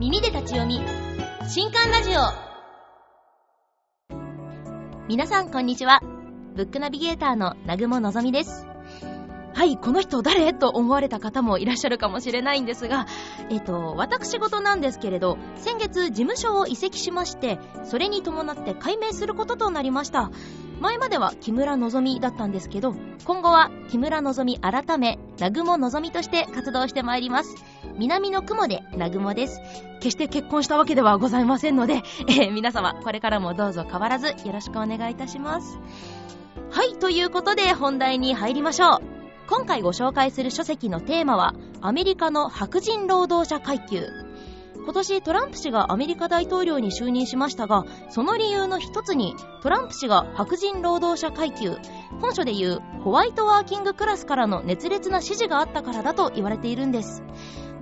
[0.00, 0.80] 耳で立ち読み。
[1.48, 2.20] 新刊ラジオ。
[5.06, 6.00] 皆さんこんにちは。
[6.56, 8.66] ブックナビゲーターの南雲のぞみです。
[9.54, 10.52] はい、この人誰？
[10.52, 13.06] と思われた方もいらっしゃるかもしれないんですが、
[13.50, 20.32] えっ、と、私事なんですけれど、先月事務所を移籍しまして、それに伴って改名することとなりました。
[20.80, 27.54] 前までは木村のぞみだったんですけど、今後は木村のぞみ改め、南雲のぞみとして活動してまいります。
[27.96, 29.60] 南の雲で南雲です。
[30.00, 35.78] 決して結婚したわけではございませんので、 えー、皆様これからもどうぞ変わらずよろしくお願いいたします。
[36.70, 38.98] はい、ということで本題に入りましょう。
[39.46, 44.08] 今回ご紹介する書籍のテーマは、アメリカの白人労働者階級。
[44.84, 51.76] 今年トランプ氏がアメリカ大統領に就任しましたが、その理由の一つに、トランプ氏が白人労働者階級、
[52.20, 57.22] 本書でいうホワイトワーキングクラスからの熱烈な支持があったからだと言われているんです。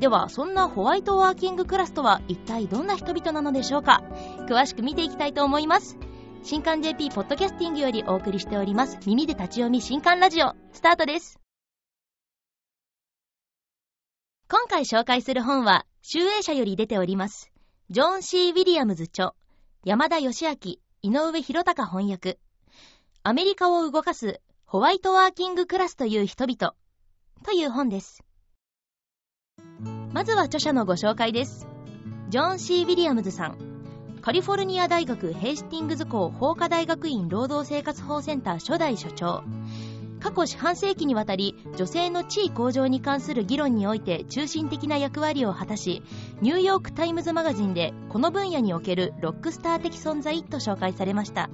[0.03, 4.03] では、そんなホワイトワーキングクラスとは一体どんな人々なのでしょうか？
[4.49, 5.97] 詳しく見ていきたいと思います。
[6.43, 11.39] 新刊 JP ポッドキャスティングよりお送りしております、耳で立ち読み新刊ラジオ、スタートです。
[14.51, 17.53] 今回紹介する本は、集英社より出ております。
[17.91, 19.35] ジョン・ C・ ウィリアムズ著、
[19.85, 20.53] 山田義明、
[21.03, 22.41] 井上博隆翻訳。
[23.23, 26.75] アメリカを動かすホワイトワーキングクラスという人々
[27.45, 28.25] という本です。
[30.13, 31.67] まずは著者のご紹介です。
[32.29, 33.57] ジョン・ C・ ウィリアムズさん。
[34.21, 39.43] カリフォルニア大学ヘイスティングズ校法科大学院労働生活法センター初代所長。
[40.21, 46.05] 過去四半世紀にわたり女性の地位向上に関する議論において中心的な役割を果たし
[46.41, 51.51] ニューヨーク・タイムズ・マガジンでこの分野におけるロックスター的存在と紹介されました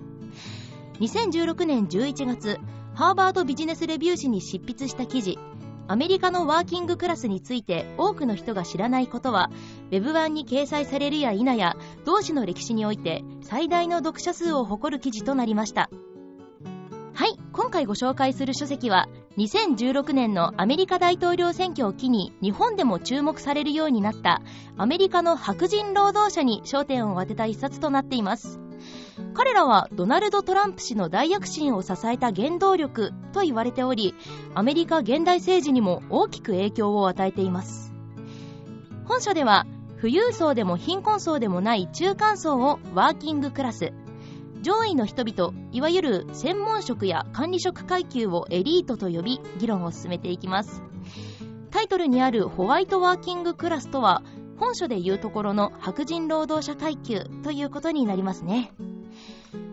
[1.01, 2.61] 2016年11月
[2.95, 5.39] ハーバードビジネスレビュー誌に執筆した記事
[5.89, 9.51] アメリカのワーキングクラスについて多くの人が知らないことは
[9.91, 15.91] Web 版に掲載されるや否や同誌の歴史において最大の読者数を誇る記事となりました。
[17.15, 24.43] はい今回ご紹介する書籍は2016年のアメリカ大統領選挙を機に日本でも注目されるようになった
[24.77, 28.61] アメリカの白人労働者に焦点を当てた一冊となっています。
[29.39, 34.17] 彼らはドナルド・トランプ氏の大躍進を支えた原動力と言われており
[34.53, 37.93] アメリカ現代政治にも大きく影響を与えています。
[39.05, 39.65] 本書では
[40.01, 43.93] 富裕層でも貧困層でもない中間層をワーキングクラス
[44.61, 50.83] 上位の人々いわゆる専門職や管理職階級をエリートと呼び議論を進めていきます。
[51.71, 54.25] タイトルにあるホワイトワーキングクラスとは
[54.59, 58.73] 本書でいうところの白人労働者階級ということになりますね、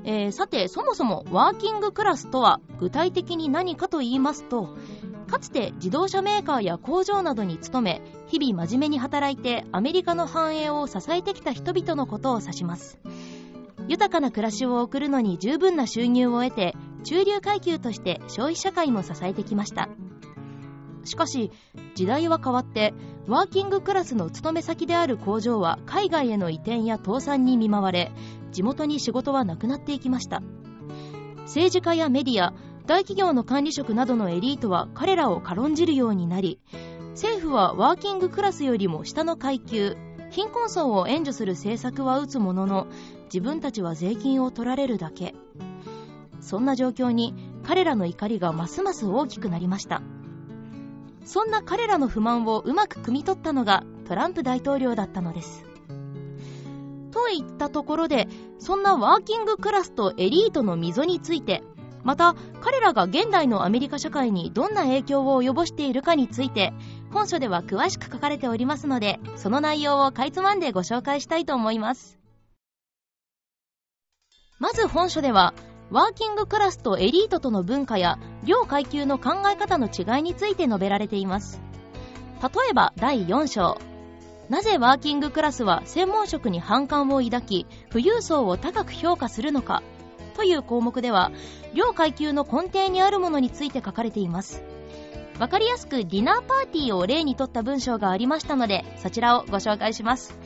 [0.05, 4.69] えー、さてそもそもワーキングクラスとは具体的に何かと言いますと
[5.27, 12.99] かつて自動車メーカーや工場などに勤め日々真面目に働いてアメリカの繁栄を支えてきた人々のことを指します。
[13.87, 19.89] 豊かな暮らしを送るのに十分な収入を得て中流階級として消費社会も支えてきました。
[21.05, 21.51] しかし
[21.95, 22.93] 時代は変わって
[23.27, 28.11] ワーキングクラスの勤め先である工場は海外への移転や倒産に見舞われ
[28.51, 30.41] 地元に仕事はなくなっていきました。
[31.45, 32.53] 政治家やメディア
[32.87, 36.59] 大企業の管理職などのエリートは彼らを軽んじるようになり
[37.11, 39.95] 政府はワーキングクラスよりも下の階級
[40.31, 42.87] 貧困層を援助する政策は打つものの
[43.25, 45.33] 自分たちは税金を取られるだけ。
[46.41, 47.33] そんな状況に
[47.63, 50.01] 彼らの怒りがますます大きくなりました。
[51.25, 55.65] そんな彼らの不満をうまく汲み取ったのがトランプ大統領だったのです。
[57.11, 58.27] といったところで
[58.59, 61.63] そんなワーキングクラスとエリートの溝について
[62.03, 66.73] また彼らが現代のアメリカ社会にどんな影響を及ぼしているかについて
[67.11, 72.19] 本書では詳しく書かれておりますのでその内容をかいつまんでご紹介したいと思います。
[74.59, 75.53] まず本書では
[75.89, 81.61] ワーキングクラスとエリートとの文化や両階級の考え方の違いについて述べられています。
[82.41, 83.77] 例えば第4章。
[84.49, 89.81] なぜワーキングクラスは専門職に反感を抱き富裕層を高く評価するのか
[90.35, 91.31] という項目では
[91.73, 94.63] 両階級の根底にあるものについて書かれています。
[95.39, 100.37] わかりやすくディナーパーティーを例にとった文章がありましたのでそちらをご紹介します。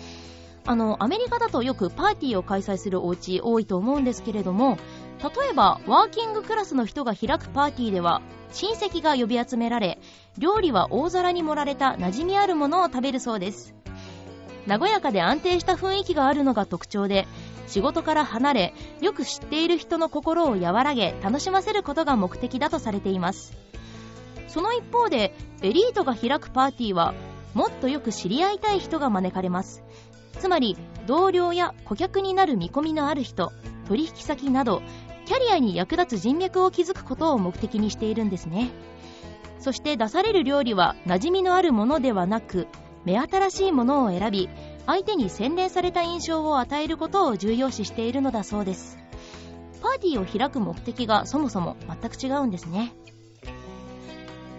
[0.66, 4.78] あのアメリカだとよくパーティーを開催するお家多いと思うんですけれども
[5.22, 8.22] 例えばワーキングクラスの人が開くパーティーでは
[8.54, 10.00] 親戚が呼び集められ
[10.38, 13.76] 料理は大皿に盛られた馴染みあるものを食べるそうです。
[14.68, 17.28] 和やかで安定した雰囲気があるのが特徴で
[17.68, 23.58] 仕事から離れよく知っている人の心を和らげ楽しませることが目的だとされています。
[24.48, 27.14] その一方でエリートが開くパーティーは
[27.54, 29.84] もっとよく知り合いたい人が招かれます。
[30.40, 30.78] つまり
[31.08, 33.52] 同僚や顧客になる見込みのある人
[33.88, 34.82] 取引先など
[35.30, 38.72] キャリアに役立つ人脈を築くことを目的にしているんですね。
[39.60, 42.66] そして出される料理は馴染みのあるものではなく
[43.06, 44.50] 目新しいものを選び
[44.88, 48.98] 相手に洗練された印象を与えることを重要視しているのだそうです。
[49.84, 52.92] パーティーを開く目的がそもそも全く違うんですね。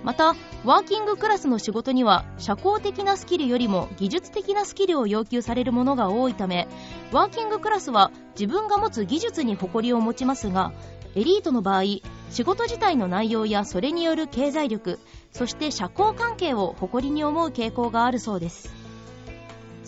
[0.02, 6.68] またワーキングクラスの仕事には社交的なスキルよりも技術的なスキルを要求されるものが多いため
[7.12, 10.72] ワーキングクラスは自分が持つ技術に誇りを持ちますが
[11.14, 11.82] エリートの場合
[12.30, 14.98] 仕事自体の内容やそれによる経済力
[15.32, 18.80] そして社交関係を誇りに思う傾向があるそうです。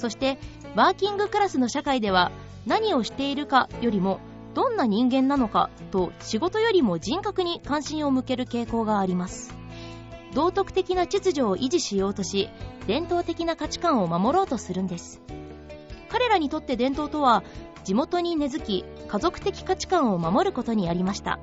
[0.03, 0.39] そして
[0.75, 2.33] ワーキングクラスの社会では
[2.67, 4.19] 何をしているかよりも
[4.55, 9.62] どんな人間なのかと仕事よりも人格に関心を向ける傾向があります。
[10.35, 12.49] 道徳的な秩序を維持しようとし
[12.87, 15.21] 伝統的な価値観を守ろうとするんです。
[16.09, 17.43] 彼らにとって伝統とは
[17.85, 21.39] 地元に根付き家族的価値観を守ることにありました。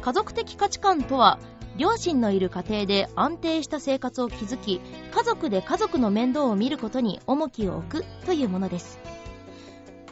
[0.00, 1.38] 家族的価値観とは
[1.76, 4.80] 両親のいる家庭で安定した生活を築き
[5.12, 9.00] 家族で家族の面倒を見ることに重きを置くというものです。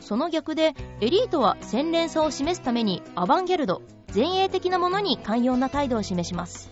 [0.00, 3.82] その逆でエリートは洗練さを示すためにアバンギャルド
[4.14, 6.70] 前衛的なものに寛容な態度を示します。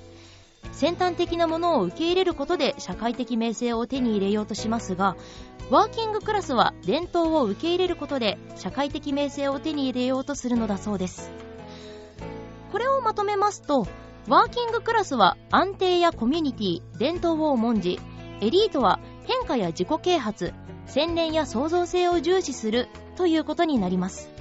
[0.72, 5.16] 先端的なものを受け入れることで社会的名声を手に入れようとしますが
[5.70, 11.30] ワーキングクラスは伝統を受け入れることで社会的名声を手に入れようとするのだそうです。
[12.72, 13.86] これをまとめますと
[14.28, 17.98] ワーキングクラスは安定やコミュニティ伝統を重んじ
[18.40, 20.54] エリートは変化や自己啓発
[20.86, 24.39] 洗練や創造性を重視するということになります。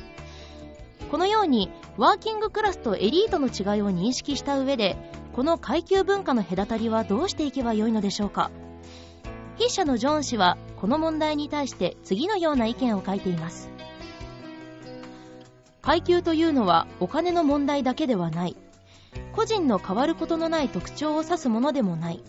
[1.12, 4.96] このようにワーキングクラスとエリートの違いを認識した上で
[5.34, 8.52] この階級文化の隔たりはどうしていけばよいのでしょうか？
[9.58, 13.70] 筆者のジョン氏はこの問題に対して次のような意見を書いています。
[15.82, 18.56] 階級というのはお金の問題だけではない。
[19.34, 22.24] 個人の変わることのない特徴を指すものでもない。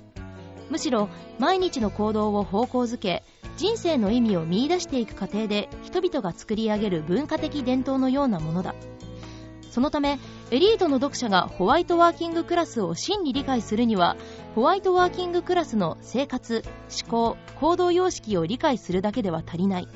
[0.71, 1.09] むしろ
[1.39, 3.23] 毎日の行動を方向づけ
[3.57, 8.75] 人生の意味を見いだしていく過程で人々が作り上げる文化的伝統のようなものだ。
[9.71, 10.19] そのため
[10.51, 14.17] エリートの読者がホワイトワーキングクラスを真に理解するには
[14.57, 16.65] ホワイトワーキングクラスの生活
[17.03, 19.89] 思考行動様式を理解するだけでは足りない。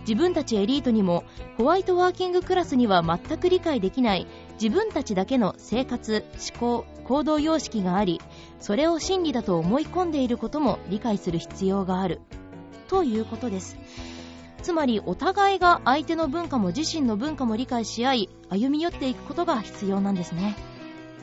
[0.00, 1.24] 自分たちエリートにも
[1.58, 4.28] ホワイトワーキングクラスには全く理解できない
[4.60, 6.24] 自分たちだけの生活
[6.54, 8.20] 思考行動様式があり
[8.60, 12.20] それを真理だと思い込んでいることも理解する必要がある。
[12.88, 13.76] ということです。
[14.62, 20.56] つまりお互いが相手の文化も自身の文化も理解し合い歩み寄っていくことが必要なんですね。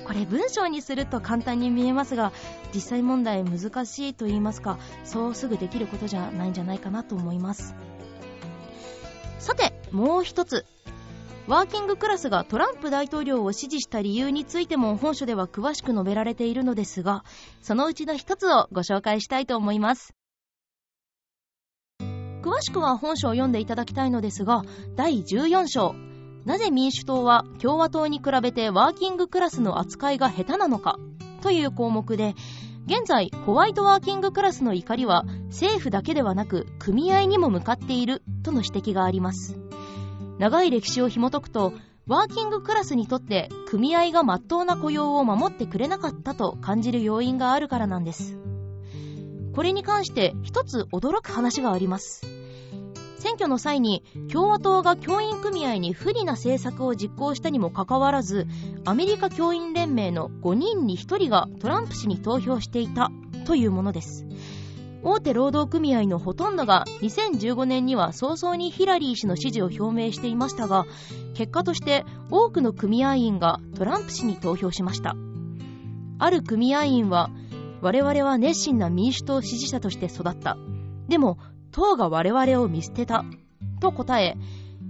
[0.06, 2.34] これ文章にすると簡単に見えますが
[2.74, 7.76] 実際問題難しいと言いますかそうすぐできることじゃないんじゃないかなと思います。
[9.40, 10.66] さて、もう一つ。
[11.46, 17.26] ワーキングクラスがトランプ大統領を支持した理由についても本書では詳しく述べられているのですが、
[17.62, 20.14] そのうちの一つをご紹介したいと思います。
[22.00, 24.64] 詳しくは本書を読んでいただきたいのですが、
[24.96, 25.96] 第14章、
[26.46, 30.98] なぜ民主党は共和党に比べてワーキングクラスの扱いが下手なのか？
[31.42, 32.36] という項目で、
[32.86, 39.58] 現在ホワイトワーキングクラスの怒りは政府だけではなく組合にも向かっているとの指摘があります。
[40.44, 41.72] 長い歴史を紐解くと
[42.06, 48.38] ワーキングクラスにとって組合が真っ当な雇用を守ってくれなかったと感じる要因があるからなんです。
[49.56, 52.26] これに関して一つ驚く話があります。
[53.20, 58.46] 選挙の際に共和党が教員組合に不利な政策を実行したにもかかわらず
[58.84, 63.12] アメリカ教員連盟の5人に1人がトランプ氏に投票していた
[63.46, 64.26] というものです。
[65.04, 70.86] 大手労働組合のほとんどが2015年には早々にヒラリー氏の支持を表明していましたが
[71.34, 75.16] 結果として多くの組合員がトランプ氏に投票しました。
[76.20, 77.32] ある組合員は
[77.82, 80.58] 我々は熱心な民主党支持者として育った。
[81.10, 81.38] でも
[81.72, 83.26] 党が我々を見捨てた。
[83.82, 84.38] と答え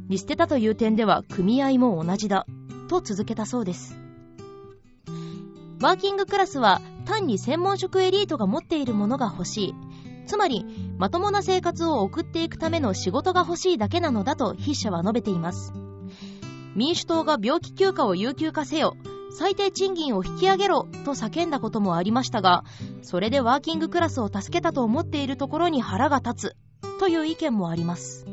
[0.09, 2.45] 見捨てたという点では組合も同じだ。
[2.87, 3.97] と続けたそうです。
[5.81, 9.75] ワーキングクラスは単に専門職エリートが持っているものが欲しい。
[10.25, 10.65] つまり
[10.97, 15.73] まともな生活を送っていくための仕事が欲しいだけなのだと筆者は述べています。
[16.75, 18.95] 民主党が病気休暇を有給化せよ
[19.31, 22.63] 最低賃金を引き上げろと叫んだこともありましたが
[23.01, 28.25] それでワーキングクラスを助けたと思っているところに腹が立つという意見もあります。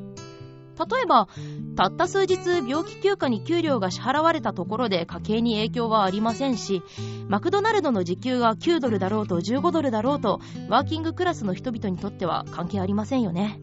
[0.81, 1.29] 例えば、
[1.77, 6.83] たった数日病気休暇に給料が支払われたところで家計に影響はありませんし、
[7.29, 13.61] マクドナルドの時給が9ドルだろうと15ドルだろうと、ワーキングクラスの人々にとっては関係ありませんよね。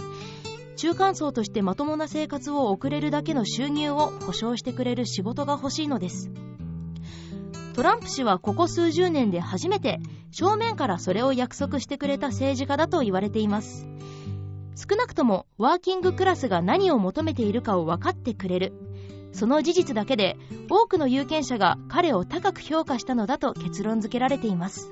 [0.75, 6.29] 中間層としてまともな生活を送れるだけの収入を保証してくれる仕事が欲しいのです。
[7.77, 9.99] トランプ氏はここ数十年で初めて
[10.31, 13.87] 正面からそれを約束してくれた政治家だと言われています
[14.77, 18.73] 少なくともワーキングクラスが何を求めているかを分かってくれる。
[19.31, 20.37] その事実だけで
[20.69, 24.91] 多くの有権者が彼を高く評価したのだと結論付けられています。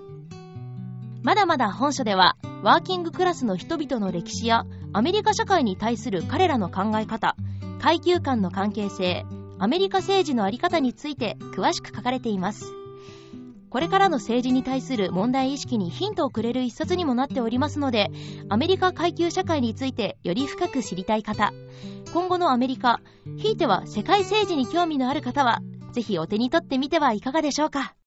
[1.21, 7.35] まだまだ本書ではワーキングクラスの人々の歴史やアメリカ社会に対する彼らの考え方
[7.79, 9.23] 階級間の関係性
[9.59, 12.84] アメリカ政治の在り方について詳しく書かれています。
[13.75, 18.09] これからの政治に対する問題意識にヒントをくれる一冊にもなっておりますので
[18.47, 21.51] アメリカ階級社会についてより深く知りたい方。
[22.13, 23.01] 今後のアメリカ
[23.35, 25.59] ひいては世界政治に興味のある方は
[25.91, 27.97] ぜひお手に取ってみてはいかがでしょうか。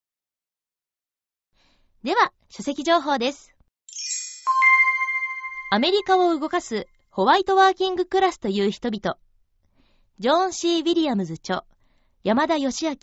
[2.03, 3.55] では書籍情報です。
[5.71, 9.19] アメリカを動かすホワイトワーキングクラスという人々。
[10.19, 11.65] ジョン・シー・ウィリアムズ著、
[12.25, 12.95] 山田義明、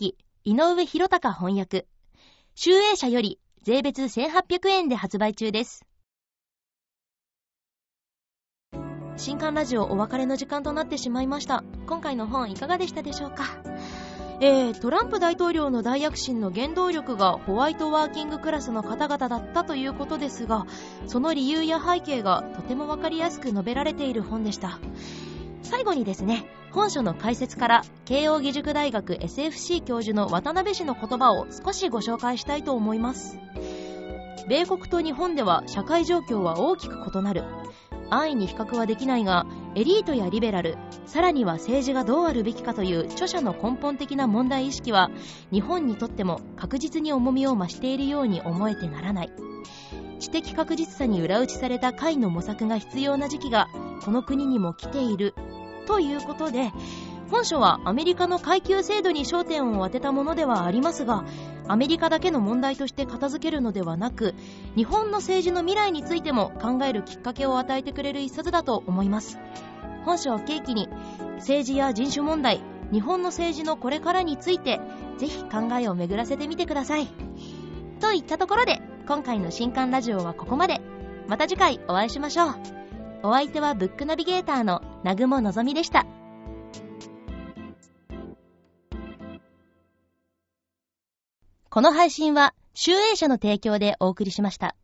[0.46, 1.86] 井上博隆翻訳、
[2.58, 5.86] 集英社より税別1800円で発売中です。
[9.18, 11.66] 新刊ラジオお別れの時間となってしまいました。
[11.86, 13.44] 今回の本いかがでしたでしょうか？
[14.40, 20.66] えー、トランプ大統領の大躍進の原動力がホワイトワーキングクラスの方々だったということですが、
[21.08, 24.80] その理由や背景がとてもわかりやすく述べられている本でした。
[25.66, 33.40] 最後にですね、本書の解説から慶應義塾大学 SFC 教授の渡辺氏の言葉を少しご紹介したいと思います。
[34.48, 37.44] 米国と日本では社会状況は大きく異なる。
[38.12, 45.10] 安易に比較はできないが、エリートやリベラル、さらには政治がどうあるべきかという著者の根本的な問題意識は、
[45.52, 49.32] 日本にとっても確実に重みを増しているように思えてならない。
[50.20, 53.68] 知的確実さに裏打ちされた解の模索が必要な時期が
[54.04, 55.34] この国にも来ている
[55.86, 56.72] ということで
[57.32, 61.26] 本書はアメリカの階級制度に焦点を当てたものではありますが
[61.68, 64.36] アメリカだけの問題として片付けるのではなく
[64.76, 69.40] 日本の政治の未来についても考えるきっかけを与えてくれる一冊だと思います。
[70.06, 70.88] 本書を契機に
[71.38, 72.62] 政治や人種問題
[72.92, 74.80] 日本の政治のこれからについて
[75.18, 77.08] ぜひ考えを巡らせてみてください。
[78.00, 80.80] といったところで今回の新刊ラジオはここまで。
[81.28, 82.56] また次回お会いしましょう。
[83.24, 86.04] お相手はブックナビゲーターの南雲のぞみでした。
[91.70, 94.76] この配信は、集英社の提供でお送りしました。